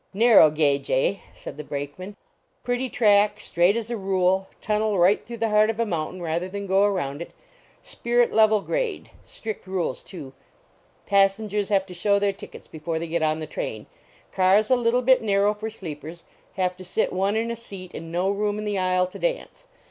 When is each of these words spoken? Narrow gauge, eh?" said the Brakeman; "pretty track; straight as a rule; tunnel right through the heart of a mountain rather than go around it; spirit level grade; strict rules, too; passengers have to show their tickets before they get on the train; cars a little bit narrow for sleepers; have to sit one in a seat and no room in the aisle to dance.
Narrow 0.15 0.49
gauge, 0.49 0.89
eh?" 0.89 1.17
said 1.35 1.57
the 1.57 1.63
Brakeman; 1.63 2.15
"pretty 2.63 2.89
track; 2.89 3.39
straight 3.39 3.77
as 3.77 3.91
a 3.91 3.97
rule; 3.97 4.47
tunnel 4.59 4.97
right 4.97 5.23
through 5.23 5.37
the 5.37 5.49
heart 5.51 5.69
of 5.69 5.79
a 5.79 5.85
mountain 5.85 6.23
rather 6.23 6.49
than 6.49 6.65
go 6.65 6.85
around 6.85 7.21
it; 7.21 7.29
spirit 7.83 8.33
level 8.33 8.61
grade; 8.61 9.11
strict 9.27 9.67
rules, 9.67 10.01
too; 10.01 10.33
passengers 11.05 11.69
have 11.69 11.85
to 11.85 11.93
show 11.93 12.17
their 12.17 12.33
tickets 12.33 12.65
before 12.65 12.97
they 12.97 13.05
get 13.07 13.21
on 13.21 13.37
the 13.41 13.45
train; 13.45 13.85
cars 14.31 14.71
a 14.71 14.75
little 14.75 15.03
bit 15.03 15.21
narrow 15.21 15.53
for 15.53 15.69
sleepers; 15.69 16.23
have 16.53 16.75
to 16.77 16.83
sit 16.83 17.13
one 17.13 17.35
in 17.35 17.51
a 17.51 17.55
seat 17.55 17.93
and 17.93 18.11
no 18.11 18.27
room 18.31 18.57
in 18.57 18.65
the 18.65 18.79
aisle 18.79 19.05
to 19.05 19.19
dance. 19.19 19.67